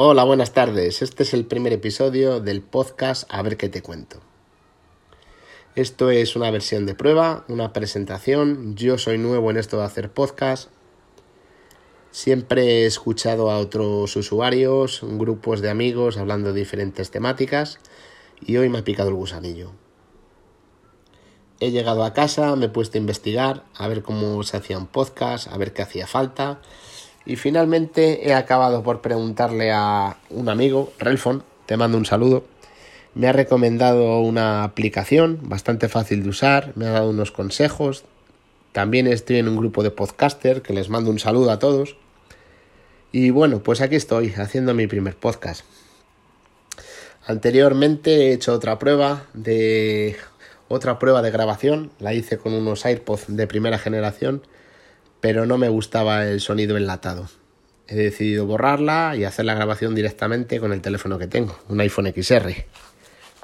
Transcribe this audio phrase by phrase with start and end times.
[0.00, 1.02] Hola, buenas tardes.
[1.02, 4.20] Este es el primer episodio del podcast A ver qué te cuento.
[5.74, 8.76] Esto es una versión de prueba, una presentación.
[8.76, 10.70] Yo soy nuevo en esto de hacer podcast.
[12.12, 17.80] Siempre he escuchado a otros usuarios, grupos de amigos hablando de diferentes temáticas
[18.40, 19.72] y hoy me ha picado el gusanillo.
[21.58, 24.86] He llegado a casa, me he puesto a investigar, a ver cómo se hacía un
[24.86, 26.60] podcast, a ver qué hacía falta
[27.28, 32.44] y finalmente he acabado por preguntarle a un amigo, Relfon, te mando un saludo.
[33.14, 38.04] Me ha recomendado una aplicación bastante fácil de usar, me ha dado unos consejos.
[38.72, 41.96] También estoy en un grupo de podcaster que les mando un saludo a todos.
[43.12, 45.66] Y bueno, pues aquí estoy haciendo mi primer podcast.
[47.26, 50.16] Anteriormente he hecho otra prueba de
[50.68, 54.40] otra prueba de grabación, la hice con unos AirPods de primera generación
[55.20, 57.28] pero no me gustaba el sonido enlatado.
[57.86, 62.12] He decidido borrarla y hacer la grabación directamente con el teléfono que tengo, un iPhone
[62.14, 62.66] XR.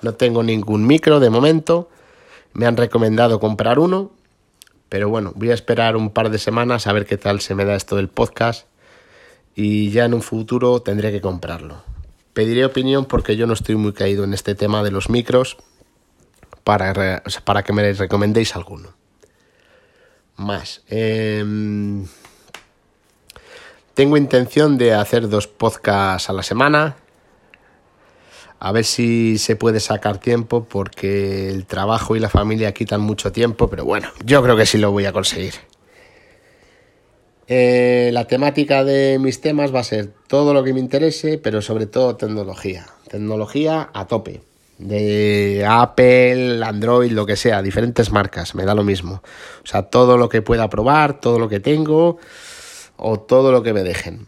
[0.03, 1.89] No tengo ningún micro de momento,
[2.53, 4.13] me han recomendado comprar uno,
[4.89, 7.65] pero bueno, voy a esperar un par de semanas a ver qué tal se me
[7.65, 8.67] da esto del podcast
[9.55, 11.83] y ya en un futuro tendré que comprarlo.
[12.35, 15.57] Pediré opinión porque yo no estoy muy caído en este tema de los micros
[16.65, 18.95] para, para que me recomendéis alguno
[20.37, 20.83] más.
[20.89, 22.07] Em,
[23.95, 26.97] tengo intención de hacer dos podcasts a la semana.
[28.59, 33.31] A ver si se puede sacar tiempo porque el trabajo y la familia quitan mucho
[33.31, 35.55] tiempo, pero bueno, yo creo que sí lo voy a conseguir.
[37.47, 41.61] Eh, la temática de mis temas va a ser todo lo que me interese, pero
[41.61, 42.87] sobre todo tecnología.
[43.11, 44.41] Tecnología a tope
[44.85, 49.23] de Apple, Android, lo que sea, diferentes marcas, me da lo mismo.
[49.63, 52.19] O sea, todo lo que pueda probar, todo lo que tengo
[52.97, 54.27] o todo lo que me dejen.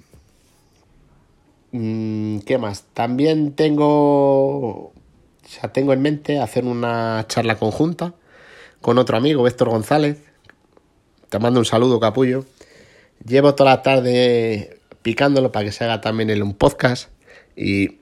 [1.73, 2.85] Mm, ¿Qué más?
[2.95, 4.93] También tengo, o
[5.47, 8.15] sea, tengo en mente hacer una charla conjunta
[8.81, 10.23] con otro amigo, Héctor González.
[11.29, 12.47] Te mando un saludo, capullo.
[13.27, 17.11] Llevo toda la tarde picándolo para que se haga también en un podcast
[17.55, 17.99] y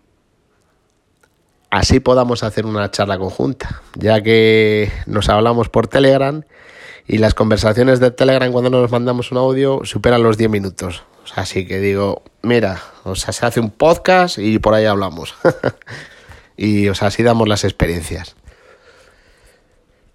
[1.74, 6.44] así podamos hacer una charla conjunta, ya que nos hablamos por Telegram
[7.08, 11.02] y las conversaciones de Telegram cuando nos mandamos un audio superan los 10 minutos.
[11.34, 15.34] así que digo, mira, o sea, se hace un podcast y por ahí hablamos.
[16.56, 18.36] y o sea, así damos las experiencias.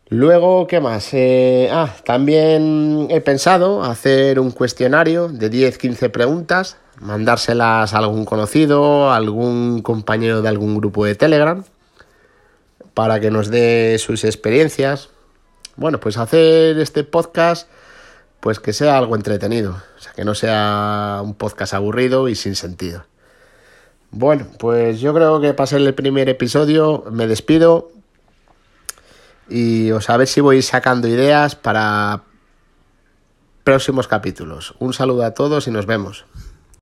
[0.07, 1.09] Luego, ¿qué más?
[1.13, 9.11] Eh, ah, también he pensado hacer un cuestionario de 10-15 preguntas mandárselas a algún conocido,
[9.11, 11.63] a algún compañero de algún grupo de Telegram,
[12.93, 15.09] para que nos dé sus experiencias.
[15.75, 17.69] Bueno, pues hacer este podcast,
[18.39, 22.55] pues que sea algo entretenido, o sea, que no sea un podcast aburrido y sin
[22.55, 23.05] sentido.
[24.11, 27.91] Bueno, pues yo creo que para el primer episodio me despido
[29.47, 32.23] y os a ver si voy sacando ideas para
[33.63, 34.73] próximos capítulos.
[34.79, 36.25] Un saludo a todos y nos vemos.